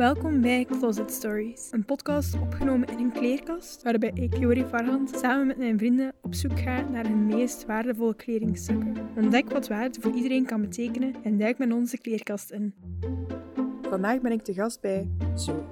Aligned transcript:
Welkom 0.00 0.40
bij 0.40 0.64
Closet 0.64 1.10
Stories, 1.10 1.68
een 1.70 1.84
podcast 1.84 2.34
opgenomen 2.34 2.88
in 2.88 2.98
een 2.98 3.12
kleerkast, 3.12 3.82
waarbij 3.82 4.10
ik, 4.14 4.36
Jori 4.36 4.64
Farhand, 4.64 5.10
samen 5.18 5.46
met 5.46 5.56
mijn 5.56 5.78
vrienden 5.78 6.14
op 6.22 6.34
zoek 6.34 6.58
ga 6.58 6.80
naar 6.80 7.06
hun 7.06 7.26
meest 7.26 7.66
waardevolle 7.66 8.16
kledingstukken. 8.16 9.08
Ontdek 9.16 9.50
wat 9.50 9.68
waarde 9.68 10.00
voor 10.00 10.14
iedereen 10.14 10.46
kan 10.46 10.60
betekenen 10.60 11.14
en 11.24 11.38
duik 11.38 11.58
met 11.58 11.72
onze 11.72 11.98
kleerkast 11.98 12.50
in. 12.50 12.74
Vandaag 13.82 14.20
ben 14.20 14.32
ik 14.32 14.42
te 14.42 14.52
gast 14.52 14.80
bij 14.80 15.08
Zo. 15.36 15.70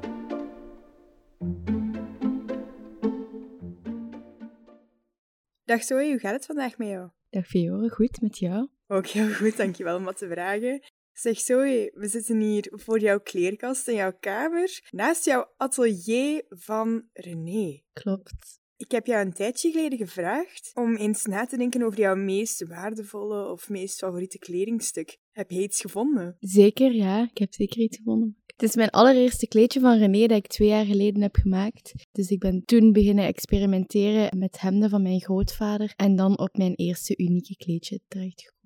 Dag 5.64 5.82
Zoe, 5.82 6.08
hoe 6.08 6.18
gaat 6.18 6.32
het 6.32 6.46
vandaag 6.46 6.78
met 6.78 6.88
jou? 6.88 7.08
Dag 7.30 7.46
Fiore, 7.46 7.90
goed 7.90 8.20
met 8.20 8.38
jou? 8.38 8.68
Ook 8.86 9.06
heel 9.06 9.32
goed, 9.32 9.56
dankjewel 9.56 9.96
om 9.96 10.04
wat 10.04 10.18
te 10.18 10.28
vragen. 10.28 10.80
Zeg 11.20 11.40
Zoe, 11.40 11.90
we 11.94 12.08
zitten 12.08 12.40
hier 12.40 12.68
voor 12.70 13.00
jouw 13.00 13.20
kleerkast 13.20 13.88
in 13.88 13.94
jouw 13.94 14.16
kamer, 14.20 14.88
naast 14.90 15.24
jouw 15.24 15.46
atelier 15.56 16.44
van 16.48 17.04
René. 17.12 17.80
Klopt. 17.92 18.60
Ik 18.76 18.90
heb 18.90 19.06
jou 19.06 19.26
een 19.26 19.32
tijdje 19.32 19.70
geleden 19.70 19.98
gevraagd 19.98 20.70
om 20.74 20.96
eens 20.96 21.24
na 21.24 21.46
te 21.46 21.56
denken 21.56 21.82
over 21.82 21.98
jouw 21.98 22.16
meest 22.16 22.66
waardevolle 22.66 23.50
of 23.50 23.68
meest 23.68 23.98
favoriete 23.98 24.38
kledingstuk. 24.38 25.18
Heb 25.30 25.50
je 25.50 25.62
iets 25.62 25.80
gevonden? 25.80 26.36
Zeker, 26.40 26.92
ja. 26.92 27.22
Ik 27.30 27.38
heb 27.38 27.54
zeker 27.54 27.80
iets 27.80 27.96
gevonden. 27.96 28.36
Het 28.46 28.62
is 28.62 28.76
mijn 28.76 28.90
allereerste 28.90 29.48
kleedje 29.48 29.80
van 29.80 29.98
René 29.98 30.26
dat 30.26 30.38
ik 30.38 30.46
twee 30.46 30.68
jaar 30.68 30.84
geleden 30.84 31.22
heb 31.22 31.36
gemaakt. 31.36 31.92
Dus 32.12 32.30
ik 32.30 32.38
ben 32.38 32.64
toen 32.64 32.92
beginnen 32.92 33.26
experimenteren 33.26 34.38
met 34.38 34.60
hemden 34.60 34.90
van 34.90 35.02
mijn 35.02 35.20
grootvader 35.20 35.92
en 35.96 36.16
dan 36.16 36.38
op 36.38 36.56
mijn 36.56 36.74
eerste 36.74 37.16
unieke 37.16 37.56
kleedje 37.56 38.00
terechtgekomen. 38.08 38.57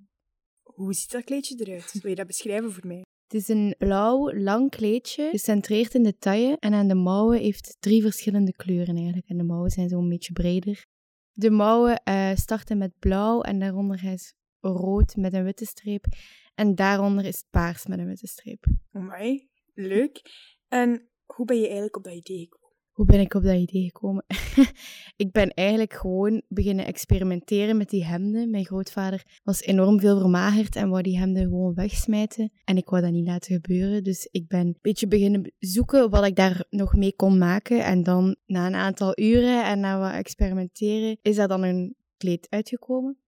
Hoe 0.83 0.95
ziet 0.95 1.11
dat 1.11 1.25
kleedje 1.25 1.65
eruit? 1.65 1.93
Wil 2.01 2.11
je 2.11 2.17
dat 2.17 2.27
beschrijven 2.27 2.73
voor 2.73 2.87
mij? 2.87 3.03
Het 3.23 3.35
is 3.35 3.49
een 3.49 3.75
blauw, 3.79 4.33
lang 4.33 4.71
kleedje, 4.71 5.29
gecentreerd 5.31 5.95
in 5.95 6.03
de 6.03 6.19
taille. 6.19 6.57
En 6.59 6.75
aan 6.75 6.89
de 6.89 6.95
mouwen 6.95 7.39
heeft 7.39 7.77
drie 7.81 8.03
verschillende 8.03 8.53
kleuren 8.53 8.97
eigenlijk. 8.97 9.29
En 9.29 9.37
de 9.37 9.43
mouwen 9.43 9.71
zijn 9.71 9.89
zo'n 9.89 10.09
beetje 10.09 10.33
breder. 10.33 10.87
De 11.33 11.51
mouwen 11.51 12.03
uh, 12.09 12.35
starten 12.35 12.79
met 12.79 12.99
blauw 12.99 13.41
en 13.41 13.59
daaronder 13.59 14.05
is 14.05 14.35
rood 14.61 15.17
met 15.17 15.33
een 15.33 15.45
witte 15.45 15.65
streep. 15.65 16.05
En 16.55 16.75
daaronder 16.75 17.25
is 17.25 17.37
het 17.37 17.51
paars 17.51 17.87
met 17.87 17.99
een 17.99 18.07
witte 18.07 18.27
streep. 18.27 18.67
Amai, 18.93 19.49
leuk. 19.75 20.21
En 20.69 21.09
hoe 21.25 21.47
ben 21.47 21.57
je 21.57 21.65
eigenlijk 21.65 21.97
op 21.97 22.05
dat 22.05 22.15
idee 22.15 22.39
gekomen? 22.39 22.62
Hoe 22.93 23.07
ben 23.07 23.21
ik 23.21 23.35
op 23.35 23.43
dat 23.43 23.57
idee 23.57 23.85
gekomen? 23.85 24.25
ik 25.17 25.33
ben 25.33 25.51
eigenlijk 25.55 25.93
gewoon 25.93 26.43
beginnen 26.49 26.87
experimenteren 26.87 27.77
met 27.77 27.89
die 27.89 28.05
hemden. 28.05 28.51
Mijn 28.51 28.65
grootvader 28.65 29.41
was 29.43 29.63
enorm 29.63 30.01
veel 30.01 30.19
vermagerd 30.19 30.77
en 30.77 30.89
wou 30.89 31.03
die 31.03 31.19
hemden 31.19 31.43
gewoon 31.43 31.75
wegsmijten. 31.75 32.53
En 32.65 32.77
ik 32.77 32.89
wou 32.89 33.03
dat 33.03 33.13
niet 33.13 33.27
laten 33.27 33.55
gebeuren. 33.55 34.05
Dus 34.05 34.29
ik 34.31 34.49
ben 34.49 34.67
een 34.67 34.79
beetje 34.81 35.07
beginnen 35.07 35.53
zoeken 35.59 36.11
wat 36.11 36.27
ik 36.27 36.37
daar 36.37 36.65
nog 36.71 36.97
mee 36.97 37.15
kon 37.17 37.39
maken. 37.39 37.85
En 37.85 38.03
dan 38.03 38.37
na 38.47 38.67
een 38.67 38.75
aantal 38.75 39.13
uren 39.21 39.65
en 39.65 39.81
na 39.81 39.99
wat 39.99 40.13
experimenteren, 40.13 41.19
is 41.23 41.37
daar 41.37 41.49
dan 41.49 41.63
een 41.63 41.97
kleed 42.17 42.47
uitgekomen. 42.51 43.19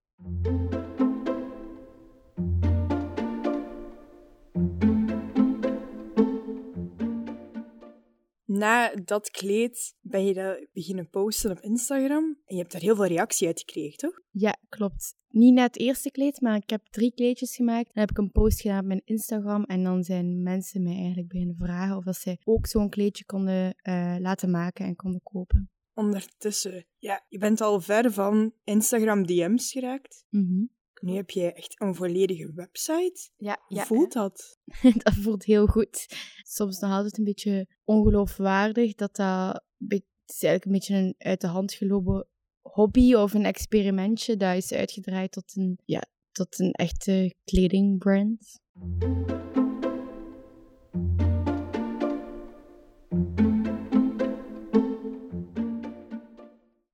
Na 8.59 8.95
dat 9.05 9.31
kleed 9.31 9.95
ben 10.01 10.25
je 10.27 10.35
dat 10.35 10.67
beginnen 10.73 11.11
posten 11.11 11.51
op 11.51 11.61
Instagram. 11.61 12.25
En 12.45 12.55
je 12.55 12.61
hebt 12.61 12.73
daar 12.73 12.81
heel 12.81 12.95
veel 12.95 13.07
reactie 13.07 13.47
uit 13.47 13.59
gekregen, 13.59 13.99
toch? 13.99 14.21
Ja, 14.31 14.57
klopt. 14.69 15.15
Niet 15.29 15.55
net 15.55 15.65
het 15.65 15.79
eerste 15.79 16.11
kleed, 16.11 16.41
maar 16.41 16.57
ik 16.57 16.71
heb 16.71 16.87
drie 16.91 17.13
kleedjes 17.15 17.57
gemaakt. 17.57 17.87
Dan 17.95 18.03
heb 18.03 18.11
ik 18.11 18.19
een 18.19 18.31
post 18.31 18.61
gedaan 18.61 18.81
op 18.81 18.87
mijn 18.87 19.03
Instagram. 19.05 19.65
En 19.65 19.85
dan 19.85 20.03
zijn 20.03 20.43
mensen 20.43 20.83
mij 20.83 20.97
eigenlijk 20.97 21.29
beginnen 21.29 21.57
vragen 21.57 21.97
of 21.97 22.05
dat 22.05 22.17
zij 22.17 22.39
ook 22.45 22.67
zo'n 22.67 22.89
kleedje 22.89 23.25
konden 23.25 23.77
uh, 23.83 24.17
laten 24.19 24.51
maken 24.51 24.87
en 24.87 24.97
konden 24.97 25.23
kopen. 25.23 25.71
Ondertussen, 25.95 26.87
ja, 26.99 27.25
je 27.29 27.39
bent 27.39 27.61
al 27.61 27.81
ver 27.81 28.13
van 28.13 28.53
Instagram 28.65 29.27
DM's 29.27 29.73
geraakt. 29.73 30.25
Mm 30.31 30.73
nu 31.05 31.15
heb 31.15 31.31
je 31.31 31.53
echt 31.53 31.81
een 31.81 31.95
volledige 31.95 32.53
website. 32.55 33.31
Ja, 33.37 33.63
Hoe 33.67 33.77
ja. 33.77 33.85
voelt 33.85 34.13
dat? 34.13 34.59
dat 35.05 35.15
voelt 35.15 35.45
heel 35.45 35.67
goed. 35.67 36.07
Soms 36.43 36.79
nog 36.79 36.91
altijd 36.91 37.19
een 37.19 37.25
beetje 37.25 37.67
ongeloofwaardig 37.85 38.95
dat 38.95 39.17
dat 39.17 39.65
het 39.89 40.03
is 40.27 40.43
eigenlijk 40.43 40.65
een 40.65 40.73
beetje 40.73 40.95
een 40.95 41.15
uit 41.19 41.41
de 41.41 41.47
hand 41.47 41.73
gelopen 41.73 42.29
hobby 42.63 43.15
of 43.15 43.35
een 43.35 43.45
experimentje 43.45 44.37
dat 44.37 44.57
is 44.57 44.73
uitgedraaid 44.73 45.33
tot 45.33 45.57
een, 45.57 45.79
ja, 45.85 46.05
tot 46.33 46.59
een 46.59 46.73
echte 46.73 47.35
kledingbrand. 47.45 48.61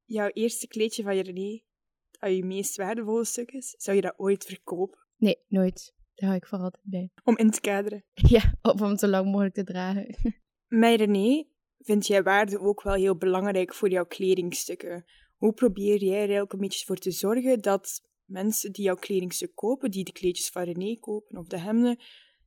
Jouw 0.05 0.29
eerste 0.29 0.69
kleedje 0.69 1.03
van 1.03 1.19
René 1.19 1.61
dat 2.21 2.37
je 2.37 2.45
meest 2.45 2.77
waardevolle 2.77 3.25
stuk 3.25 3.51
is, 3.51 3.75
zou 3.79 3.97
je 3.97 4.03
dat 4.03 4.19
ooit 4.19 4.45
verkopen? 4.45 4.99
Nee, 5.17 5.39
nooit. 5.49 5.95
Daar 6.15 6.29
hou 6.29 6.41
ik 6.41 6.47
voor 6.47 6.59
altijd 6.59 6.85
bij. 6.85 7.11
Om 7.25 7.37
in 7.37 7.51
te 7.51 7.61
kaderen? 7.61 8.05
Ja, 8.29 8.55
of 8.63 8.81
om 8.81 8.97
zo 8.97 9.07
lang 9.07 9.27
mogelijk 9.27 9.55
te 9.55 9.65
dragen. 9.65 10.17
Met 10.67 11.01
René 11.01 11.45
vind 11.79 12.07
jij 12.07 12.23
waarde 12.23 12.61
ook 12.61 12.83
wel 12.83 12.95
heel 12.95 13.17
belangrijk 13.17 13.75
voor 13.75 13.91
jouw 13.91 14.07
kledingstukken. 14.07 15.05
Hoe 15.37 15.53
probeer 15.53 15.99
jij 15.99 16.13
er 16.13 16.19
eigenlijk 16.19 16.53
een 16.53 16.59
beetje 16.59 16.87
voor 16.87 16.97
te 16.97 17.11
zorgen 17.11 17.61
dat 17.61 18.03
mensen 18.25 18.73
die 18.73 18.85
jouw 18.85 18.97
kledingstuk 18.97 19.55
kopen, 19.55 19.91
die 19.91 20.05
de 20.05 20.13
kleedjes 20.13 20.49
van 20.49 20.63
René 20.63 20.97
kopen 20.97 21.39
of 21.39 21.47
de 21.47 21.59
hemden, 21.59 21.99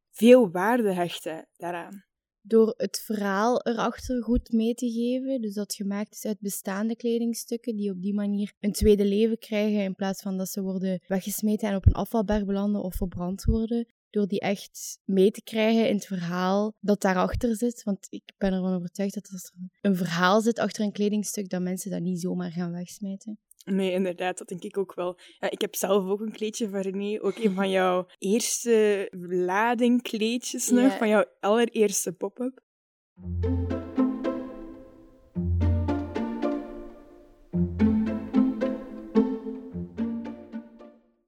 veel 0.09 0.51
waarde 0.51 0.93
hechten 0.93 1.47
daaraan? 1.57 2.05
Door 2.43 2.73
het 2.77 3.01
verhaal 3.05 3.61
erachter 3.61 4.23
goed 4.23 4.51
mee 4.51 4.73
te 4.73 4.91
geven. 4.91 5.41
Dus 5.41 5.53
dat 5.53 5.73
gemaakt 5.73 6.15
is 6.15 6.25
uit 6.25 6.39
bestaande 6.39 6.95
kledingstukken 6.95 7.75
die 7.75 7.91
op 7.91 8.01
die 8.01 8.13
manier 8.13 8.53
een 8.59 8.71
tweede 8.71 9.05
leven 9.05 9.37
krijgen 9.37 9.83
in 9.83 9.95
plaats 9.95 10.21
van 10.21 10.37
dat 10.37 10.49
ze 10.49 10.61
worden 10.61 11.01
weggesmeten 11.07 11.69
en 11.69 11.75
op 11.75 11.85
een 11.85 11.93
afvalberg 11.93 12.45
belanden 12.45 12.83
of 12.83 12.95
verbrand 12.95 13.43
worden. 13.43 13.87
Door 14.09 14.27
die 14.27 14.39
echt 14.39 14.99
mee 15.05 15.31
te 15.31 15.43
krijgen 15.43 15.87
in 15.87 15.95
het 15.95 16.05
verhaal 16.05 16.73
dat 16.79 17.01
daarachter 17.01 17.55
zit. 17.55 17.83
Want 17.83 18.07
ik 18.09 18.23
ben 18.37 18.53
ervan 18.53 18.73
overtuigd 18.73 19.13
dat 19.13 19.29
er 19.29 19.51
een 19.81 19.95
verhaal 19.95 20.41
zit 20.41 20.59
achter 20.59 20.83
een 20.83 20.91
kledingstuk 20.91 21.49
dat 21.49 21.61
mensen 21.61 21.91
dat 21.91 22.01
niet 22.01 22.21
zomaar 22.21 22.51
gaan 22.51 22.71
wegsmijten. 22.71 23.39
Nee, 23.65 23.91
inderdaad, 23.91 24.37
dat 24.37 24.47
denk 24.47 24.63
ik 24.63 24.77
ook 24.77 24.93
wel. 24.93 25.19
Ja, 25.39 25.49
ik 25.51 25.61
heb 25.61 25.75
zelf 25.75 26.09
ook 26.09 26.19
een 26.19 26.31
kleedje 26.31 26.69
van 26.69 26.79
René, 26.79 27.21
ook 27.21 27.37
een 27.37 27.53
van 27.53 27.69
jouw 27.69 28.07
eerste 28.17 29.07
lading 29.29 30.01
kleedjes 30.01 30.69
nog, 30.69 30.97
van 30.97 31.07
jouw 31.07 31.25
allereerste 31.39 32.13
pop-up. 32.13 32.61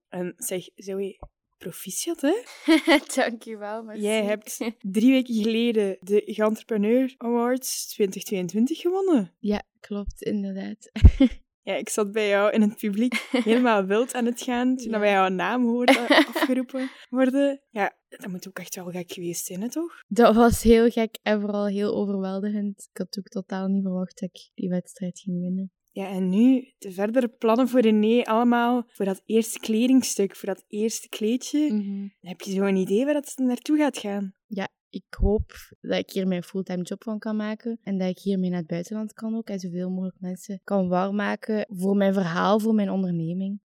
En 0.09 0.34
zeg, 0.38 0.69
Zoe, 0.75 1.19
proficiat, 1.57 2.22
hè? 2.22 2.34
Dankjewel, 3.16 3.84
merci. 3.84 4.03
Jij 4.03 4.24
hebt 4.24 4.57
drie 4.79 5.12
weken 5.12 5.34
geleden 5.35 5.97
de 6.01 6.24
Entrepreneur 6.24 7.13
Awards 7.18 7.88
2022 7.88 8.79
gewonnen. 8.79 9.35
Ja, 9.40 9.63
klopt, 9.79 10.22
inderdaad. 10.22 10.91
Ja, 11.65 11.75
ik 11.75 11.89
zat 11.89 12.11
bij 12.11 12.27
jou 12.27 12.51
in 12.51 12.61
het 12.61 12.77
publiek 12.77 13.27
helemaal 13.49 13.85
wild 13.85 14.13
aan 14.13 14.25
het 14.25 14.41
gaan 14.41 14.75
toen 14.75 14.91
ja. 14.91 14.99
wij 14.99 15.11
jouw 15.11 15.27
naam 15.27 15.63
hoorden 15.63 16.07
afgeroepen 16.33 16.89
worden. 17.09 17.61
Ja, 17.69 17.95
dat 18.09 18.27
moet 18.27 18.47
ook 18.47 18.59
echt 18.59 18.75
wel 18.75 18.91
gek 18.91 19.11
geweest 19.11 19.45
zijn, 19.45 19.61
hè, 19.61 19.69
toch? 19.69 20.03
Dat 20.07 20.35
was 20.35 20.63
heel 20.63 20.89
gek 20.89 21.17
en 21.21 21.41
vooral 21.41 21.67
heel 21.67 21.95
overweldigend. 21.95 22.87
Ik 22.91 22.97
had 22.97 23.17
ook 23.19 23.27
totaal 23.27 23.67
niet 23.67 23.83
verwacht 23.83 24.19
dat 24.19 24.29
ik 24.29 24.49
die 24.53 24.69
wedstrijd 24.69 25.19
ging 25.19 25.41
winnen. 25.41 25.71
Ja, 25.91 26.09
en 26.09 26.29
nu 26.29 26.73
de 26.77 26.91
verdere 26.91 27.27
plannen 27.27 27.67
voor 27.67 27.79
René 27.79 28.23
allemaal 28.23 28.83
voor 28.87 29.05
dat 29.05 29.21
eerste 29.25 29.59
kledingstuk, 29.59 30.35
voor 30.35 30.49
dat 30.49 30.63
eerste 30.67 31.09
kleedje. 31.09 31.71
Mm 31.71 31.79
-hmm. 31.79 32.13
Heb 32.19 32.41
je 32.41 32.51
zo 32.51 32.63
een 32.63 32.75
idee 32.75 33.05
waar 33.05 33.13
dat 33.13 33.33
naartoe 33.35 33.77
gaat 33.77 33.97
gaan? 33.97 34.35
Ja, 34.45 34.67
ik 34.95 35.13
hoop 35.13 35.51
dat 35.81 35.97
ik 35.97 36.09
hier 36.09 36.28
mijn 36.28 36.44
fulltime 36.44 36.83
job 36.83 37.03
van 37.03 37.19
kan 37.19 37.35
maken 37.35 37.80
en 37.83 37.97
dat 37.97 38.09
ik 38.09 38.19
hiermee 38.19 38.50
naar 38.50 38.59
het 38.59 38.68
buitenland 38.68 39.13
kan 39.13 39.36
ook 39.36 39.50
en 39.50 39.59
zoveel 39.59 39.89
mogelijk 39.89 40.19
mensen 40.19 40.62
kan 40.63 40.88
warm 40.88 41.15
maken 41.15 41.65
voor 41.69 41.95
mijn 41.95 42.13
verhaal, 42.13 42.59
voor 42.59 42.74
mijn 42.74 42.89
onderneming. 42.89 43.59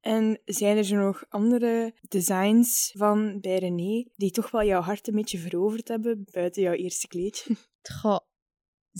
En 0.00 0.40
zijn 0.44 0.76
er 0.76 0.94
nog 0.94 1.24
andere 1.28 1.94
designs 2.08 2.92
van 2.96 3.40
bij 3.40 3.58
René 3.58 4.08
die 4.14 4.30
toch 4.30 4.50
wel 4.50 4.64
jouw 4.64 4.80
hart 4.80 5.08
een 5.08 5.14
beetje 5.14 5.38
veroverd 5.38 5.88
hebben, 5.88 6.26
buiten 6.30 6.62
jouw 6.62 6.74
eerste 6.74 7.08
kleedje? 7.08 7.54
Goh, 8.00 8.18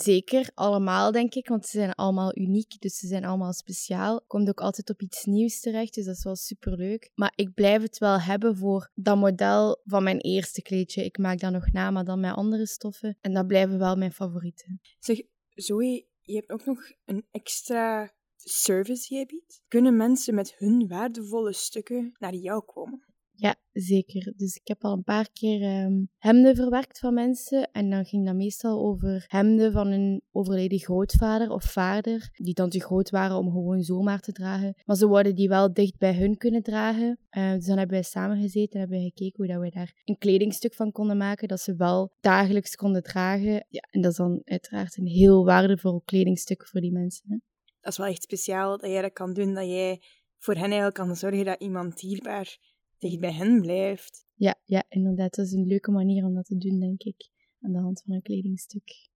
zeker, 0.02 0.50
allemaal 0.54 1.12
denk 1.12 1.34
ik, 1.34 1.48
want 1.48 1.66
ze 1.66 1.78
zijn 1.78 1.93
allemaal 1.93 2.38
uniek, 2.38 2.81
dus 2.81 2.98
ze 2.98 3.06
zijn 3.06 3.25
allemaal 3.25 3.52
speciaal. 3.52 4.25
Komt 4.26 4.48
ook 4.48 4.60
altijd 4.60 4.90
op 4.90 5.02
iets 5.02 5.25
nieuws 5.25 5.60
terecht, 5.60 5.94
dus 5.94 6.04
dat 6.04 6.16
is 6.16 6.25
wel 6.25 6.37
superleuk. 6.37 7.10
Maar 7.14 7.32
ik 7.34 7.54
blijf 7.54 7.82
het 7.82 7.98
wel 7.98 8.20
hebben 8.20 8.56
voor 8.56 8.90
dat 8.94 9.16
model 9.16 9.81
van 9.84 10.02
mijn 10.02 10.20
eerste 10.20 10.62
kleedje. 10.62 11.04
Ik 11.04 11.19
maak 11.19 11.40
dat 11.40 11.52
nog 11.52 11.72
na, 11.72 11.90
maar 11.90 12.04
dan 12.04 12.20
met 12.20 12.34
andere 12.34 12.66
stoffen. 12.66 13.19
En 13.20 13.34
dat 13.34 13.46
blijven 13.46 13.78
wel 13.78 13.96
mijn 13.96 14.12
favorieten. 14.12 14.81
Zeg, 14.98 15.20
Zoe, 15.48 16.06
je 16.20 16.34
hebt 16.34 16.50
ook 16.50 16.64
nog 16.64 16.78
een 17.04 17.26
extra 17.31 18.14
service 18.37 19.08
die 19.08 19.16
jij 19.16 19.26
biedt, 19.26 19.62
kunnen 19.69 19.96
mensen 19.96 20.34
met 20.34 20.54
hun 20.58 20.88
waardevolle 20.88 21.52
stukken 21.52 22.14
naar 22.19 22.34
jou 22.34 22.64
komen. 22.64 23.04
Ja, 23.38 23.55
zeker. 23.73 24.33
Dus 24.37 24.56
ik 24.56 24.69
heb 24.69 24.85
al 24.85 24.93
een 24.93 25.03
paar 25.03 25.29
keer 25.33 25.62
ehm, 25.62 26.05
hemden 26.19 26.56
verwerkt 26.56 26.99
van 26.99 27.15
mensen. 27.15 27.71
En 27.73 27.91
dan 27.91 28.05
ging 28.05 28.27
dat 28.27 28.35
meestal 28.35 28.85
over 28.85 29.25
hemden 29.27 29.73
van 29.73 29.87
een 29.87 30.23
overleden 30.33 30.79
grootvader 30.79 31.50
of 31.50 31.65
vader. 31.65 32.29
Die 32.33 32.55
dan 32.55 32.71
te 32.71 32.81
groot 32.81 33.11
waren 33.11 33.37
om 33.37 33.50
gewoon 33.50 33.83
zomaar 33.83 34.21
te 34.21 34.33
dragen. 34.33 34.75
Maar 34.85 34.97
ze 34.97 35.06
worden 35.06 35.35
die 35.35 35.49
wel 35.49 35.73
dicht 35.73 35.99
bij 35.99 36.15
hun 36.15 36.37
kunnen 36.37 36.62
dragen. 36.62 37.19
Uh, 37.31 37.53
dus 37.53 37.67
dan 37.67 37.79
hebben 37.79 37.94
wij 37.94 38.05
samen 38.05 38.41
gezeten 38.41 38.73
en 38.73 38.81
hebben 38.81 39.00
gekeken 39.00 39.37
hoe 39.37 39.47
dat 39.47 39.62
we 39.62 39.71
daar 39.71 40.00
een 40.05 40.19
kledingstuk 40.19 40.75
van 40.75 40.93
konden 40.93 41.17
maken. 41.17 41.49
Dat 41.49 41.61
ze 41.61 41.75
wel 41.75 42.12
dagelijks 42.21 42.77
konden 42.77 43.03
dragen. 43.03 43.67
Ja, 43.69 43.89
en 43.91 44.00
dat 44.00 44.11
is 44.11 44.17
dan 44.17 44.41
uiteraard 44.44 44.97
een 44.97 45.06
heel 45.06 45.44
waardevol 45.44 46.03
kledingstuk 46.05 46.67
voor 46.67 46.81
die 46.81 46.93
mensen. 46.93 47.25
Hè. 47.29 47.37
Dat 47.81 47.93
is 47.93 47.99
wel 47.99 48.06
echt 48.06 48.23
speciaal 48.23 48.79
dat 48.79 48.91
jij 48.91 49.03
dat 49.03 49.12
kan 49.12 49.32
doen. 49.32 49.55
Dat 49.55 49.67
jij 49.67 50.00
voor 50.39 50.55
hen 50.55 50.62
eigenlijk 50.65 50.94
kan 50.94 51.17
zorgen 51.17 51.44
dat 51.44 51.61
iemand 51.61 51.99
dierbaar 51.99 52.59
dicht 52.98 53.20
bij 53.20 53.32
hen 53.32 53.60
blijft. 53.60 54.26
Ja, 54.34 54.54
ja, 54.64 54.84
inderdaad. 54.88 55.34
Dat 55.34 55.46
is 55.46 55.52
een 55.52 55.66
leuke 55.66 55.90
manier 55.90 56.25
om 56.25 56.34
dat 56.34 56.44
te 56.44 56.56
doen, 56.56 56.81
denk 56.81 57.02
ik. 57.02 57.31
Aan 57.60 57.72
de 57.72 57.78
hand 57.78 58.02
van 58.04 58.14
een 58.14 58.22
kledingstuk. 58.22 59.08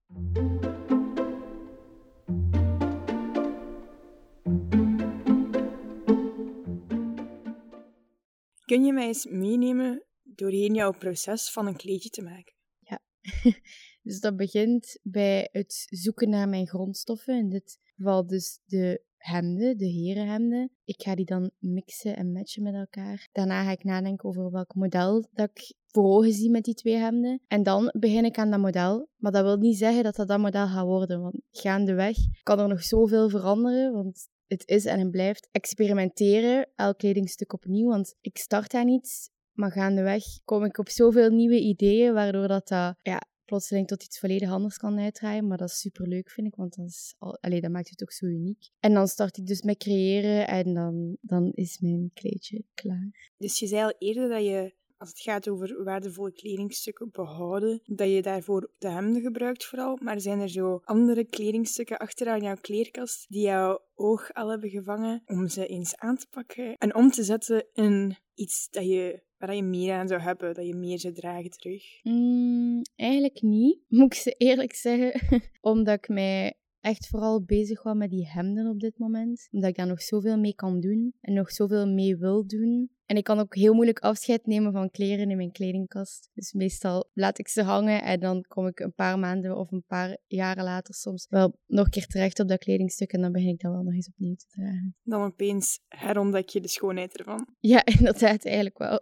Kun 8.65 8.85
je 8.85 8.93
mij 8.93 9.07
eens 9.07 9.27
meenemen 9.27 10.05
doorheen 10.23 10.75
jouw 10.75 10.93
proces 10.93 11.51
van 11.51 11.67
een 11.67 11.77
kleedje 11.77 12.09
te 12.09 12.23
maken? 12.23 12.55
Ja, 12.79 13.03
dus 14.03 14.21
dat 14.21 14.37
begint 14.37 14.99
bij 15.03 15.49
het 15.53 15.87
zoeken 15.89 16.29
naar 16.29 16.49
mijn 16.49 16.67
grondstoffen. 16.67 17.39
In 17.39 17.49
dit 17.49 17.79
geval 17.97 18.27
dus 18.27 18.61
de 18.65 19.03
hemden, 19.21 19.77
de 19.77 19.87
herenhemden. 19.87 20.71
Ik 20.85 21.03
ga 21.03 21.15
die 21.15 21.25
dan 21.25 21.51
mixen 21.59 22.17
en 22.17 22.33
matchen 22.33 22.63
met 22.63 22.75
elkaar. 22.75 23.29
Daarna 23.33 23.65
ga 23.65 23.71
ik 23.71 23.85
nadenken 23.85 24.29
over 24.29 24.51
welk 24.51 24.75
model 24.75 25.29
dat 25.33 25.51
ik 25.55 25.75
voor 25.87 26.05
ogen 26.05 26.33
zie 26.33 26.51
met 26.51 26.65
die 26.65 26.75
twee 26.75 26.97
hemden. 26.97 27.41
En 27.49 27.63
dan 27.63 27.95
begin 27.99 28.25
ik 28.25 28.39
aan 28.39 28.51
dat 28.51 28.61
model. 28.61 29.09
Maar 29.17 29.33
dat 29.33 29.43
wil 29.45 29.57
niet 29.57 29.79
zeggen 29.79 30.03
dat 30.03 30.17
dat 30.17 30.29
dat 30.29 30.39
model 30.39 30.67
gaat 30.67 30.85
worden. 30.85 31.21
Want 31.21 31.41
gaandeweg 31.51 32.17
kan 32.43 32.59
er 32.61 32.69
nog 32.69 32.83
zoveel 32.83 33.29
veranderen. 33.29 33.93
Want 33.93 34.29
het 34.47 34.69
is 34.69 34.85
en 34.85 34.99
het 34.99 35.11
blijft 35.11 35.49
experimenteren, 35.51 36.69
elk 36.75 36.99
kledingstuk 36.99 37.53
opnieuw. 37.53 37.89
Want 37.89 38.15
ik 38.21 38.39
start 38.39 38.75
aan 38.75 38.89
iets, 38.89 39.31
maar 39.53 39.73
gaandeweg 39.73 40.25
kom 40.45 40.65
ik 40.65 40.79
op 40.79 40.89
zoveel 40.89 41.31
nieuwe 41.31 41.61
ideeën, 41.61 42.13
waardoor 42.13 42.49
dat, 42.49 42.69
dat 42.69 42.95
ja, 43.03 43.21
plotseling 43.51 43.87
tot 43.87 44.05
iets 44.05 44.19
volledig 44.19 44.51
anders 44.51 44.77
kan 44.77 44.99
uitdraaien. 44.99 45.47
Maar 45.47 45.59
dat 45.59 45.69
is 45.69 45.81
super 45.81 46.09
leuk, 46.09 46.31
vind 46.31 46.47
ik, 46.47 46.55
want 46.55 46.77
dat, 46.77 46.87
is 46.87 47.15
al, 47.19 47.39
dat 47.41 47.71
maakt 47.71 47.91
het 47.91 48.03
ook 48.03 48.13
zo 48.13 48.27
uniek. 48.27 48.71
En 48.81 48.95
dan 48.95 49.09
start 49.09 49.37
ik 49.37 49.47
dus 49.47 49.63
met 49.63 49.79
creëren 49.79 50.49
en 50.49 50.75
dan, 50.75 51.17
dan 51.21 51.51
is 51.55 51.79
mijn 51.79 52.11
kleedje 52.15 52.65
klaar. 52.75 53.33
Dus 53.37 53.59
je 53.59 53.67
zei 53.67 53.83
al 53.83 53.95
eerder 53.99 54.29
dat 54.29 54.45
je, 54.45 54.75
als 54.97 55.09
het 55.09 55.21
gaat 55.21 55.49
over 55.49 55.85
waardevolle 55.85 56.33
kledingstukken 56.33 57.09
behouden, 57.13 57.81
dat 57.85 58.09
je 58.09 58.23
daarvoor 58.23 58.71
de 58.79 58.89
hemden 58.89 59.23
gebruikt 59.23 59.65
vooral. 59.65 59.99
Maar 60.03 60.21
zijn 60.21 60.41
er 60.41 60.49
zo 60.49 60.81
andere 60.85 61.25
kledingstukken 61.25 61.99
achteraan 61.99 62.43
jouw 62.43 62.57
kleerkast 62.61 63.27
die 63.29 63.43
jouw 63.43 63.81
oog 63.95 64.33
al 64.33 64.49
hebben 64.49 64.71
gevangen 64.71 65.23
om 65.27 65.49
ze 65.49 65.67
eens 65.67 65.97
aan 65.97 66.17
te 66.17 66.27
pakken 66.31 66.77
en 66.79 66.95
om 66.95 67.11
te 67.11 67.23
zetten 67.23 67.67
in 67.73 68.17
iets 68.35 68.69
dat 68.71 68.85
je 68.85 69.29
waar 69.41 69.55
je 69.55 69.63
meer 69.63 69.95
aan 69.95 70.09
zou 70.09 70.21
hebben, 70.21 70.55
dat 70.55 70.67
je 70.67 70.75
meer 70.75 70.99
zou 70.99 71.15
dragen 71.15 71.51
terug? 71.51 71.85
Mm, 72.03 72.83
eigenlijk 72.97 73.43
niet, 73.43 73.79
moet 73.89 74.15
ik 74.15 74.15
ze 74.15 74.35
eerlijk 74.39 74.75
zeggen. 74.75 75.21
Omdat 75.61 75.99
ik 75.99 76.09
mij 76.09 76.55
echt 76.81 77.09
vooral 77.09 77.43
bezig 77.43 77.83
was 77.83 77.97
met 77.97 78.11
die 78.11 78.29
hemden 78.29 78.67
op 78.67 78.81
dit 78.81 78.99
moment. 78.99 79.49
Omdat 79.51 79.71
ik 79.71 79.77
daar 79.77 79.87
nog 79.87 80.03
zoveel 80.03 80.39
mee 80.39 80.55
kan 80.55 80.81
doen 80.81 81.15
en 81.21 81.33
nog 81.33 81.51
zoveel 81.51 81.87
mee 81.87 82.17
wil 82.17 82.47
doen. 82.47 82.91
En 83.07 83.17
ik 83.17 83.25
kan 83.25 83.39
ook 83.39 83.55
heel 83.55 83.75
moeilijk 83.75 83.99
afscheid 83.99 84.47
nemen 84.47 84.73
van 84.73 84.91
kleren 84.91 85.31
in 85.31 85.37
mijn 85.37 85.53
kledingkast. 85.53 86.31
Dus 86.35 86.53
meestal 86.53 87.11
laat 87.13 87.39
ik 87.39 87.49
ze 87.49 87.63
hangen 87.63 88.03
en 88.03 88.21
dan 88.21 88.45
kom 88.49 88.67
ik 88.67 88.81
een 88.81 88.95
paar 88.95 89.19
maanden 89.19 89.57
of 89.57 89.73
een 89.73 89.85
paar 89.87 90.19
jaren 90.27 90.65
later 90.65 90.95
soms 90.95 91.27
wel 91.29 91.59
nog 91.67 91.85
een 91.85 91.91
keer 91.91 92.07
terecht 92.07 92.41
op 92.41 92.49
dat 92.49 92.59
kledingstuk 92.59 93.13
en 93.13 93.21
dan 93.21 93.33
begin 93.33 93.49
ik 93.49 93.61
dat 93.61 93.73
wel 93.73 93.83
nog 93.83 93.95
eens 93.95 94.09
opnieuw 94.09 94.35
te 94.35 94.47
dragen. 94.49 94.97
Dan 95.03 95.23
opeens 95.23 95.81
herontdek 95.89 96.49
je 96.49 96.61
de 96.61 96.69
schoonheid 96.69 97.19
ervan. 97.19 97.47
Ja, 97.59 97.85
inderdaad, 97.99 98.45
eigenlijk 98.45 98.79
wel. 98.79 98.99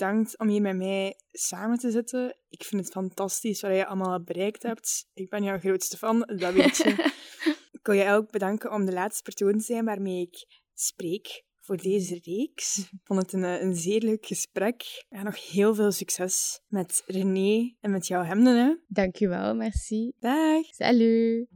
Bedankt 0.00 0.38
om 0.38 0.48
hier 0.48 0.62
met 0.62 0.76
mij 0.76 1.14
samen 1.32 1.78
te 1.78 1.90
zitten. 1.90 2.36
Ik 2.48 2.64
vind 2.64 2.84
het 2.84 2.92
fantastisch 2.92 3.60
wat 3.60 3.74
je 3.74 3.86
allemaal 3.86 4.22
bereikt 4.22 4.62
hebt. 4.62 5.06
Ik 5.14 5.28
ben 5.28 5.42
jouw 5.42 5.58
grootste 5.58 5.96
fan, 5.96 6.18
dat 6.36 6.52
weet 6.52 6.76
je. 6.76 6.88
ik 7.78 7.86
wil 7.86 7.94
je 7.94 8.10
ook 8.10 8.30
bedanken 8.30 8.72
om 8.72 8.84
de 8.84 8.92
laatste 8.92 9.22
persoon 9.22 9.58
te 9.58 9.64
zijn 9.64 9.84
waarmee 9.84 10.20
ik 10.20 10.62
spreek 10.74 11.44
voor 11.60 11.76
deze 11.76 12.20
reeks. 12.22 12.78
Ik 12.78 13.00
vond 13.04 13.22
het 13.22 13.32
een, 13.32 13.42
een 13.42 13.74
zeer 13.74 14.00
leuk 14.00 14.26
gesprek. 14.26 15.04
En 15.08 15.24
nog 15.24 15.50
heel 15.50 15.74
veel 15.74 15.92
succes 15.92 16.60
met 16.68 17.02
René 17.06 17.74
en 17.80 17.90
met 17.90 18.06
jouw 18.06 18.22
hemden. 18.22 18.56
Hè? 18.56 18.74
Dankjewel, 18.88 19.54
merci. 19.54 20.12
Dag. 20.18 20.64
Salut. 20.64 21.48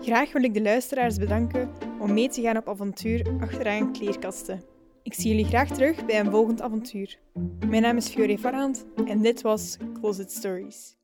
Graag 0.00 0.32
wil 0.32 0.42
ik 0.42 0.54
de 0.54 0.62
luisteraars 0.62 1.16
bedanken 1.16 1.72
om 2.00 2.12
mee 2.12 2.28
te 2.28 2.40
gaan 2.40 2.56
op 2.56 2.68
avontuur 2.68 3.36
achteraan 3.40 3.92
kleerkasten. 3.92 4.71
Ik 5.02 5.14
zie 5.14 5.30
jullie 5.30 5.44
graag 5.44 5.68
terug 5.68 6.04
bij 6.04 6.20
een 6.20 6.30
volgend 6.30 6.60
avontuur. 6.60 7.18
Mijn 7.66 7.82
naam 7.82 7.96
is 7.96 8.08
Fiore 8.08 8.38
Farhand 8.38 8.84
en 9.04 9.22
dit 9.22 9.42
was 9.42 9.76
Closet 10.00 10.32
Stories. 10.32 10.96